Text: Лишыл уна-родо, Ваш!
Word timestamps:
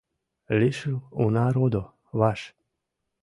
Лишыл 0.59 0.97
уна-родо, 1.21 1.83
Ваш! 2.19 2.41